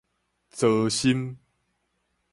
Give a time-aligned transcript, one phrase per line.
[0.51, 1.37] 慒心